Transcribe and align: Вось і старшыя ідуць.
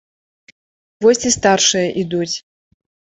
Вось 1.05 1.25
і 1.31 1.31
старшыя 1.37 1.87
ідуць. 2.05 2.31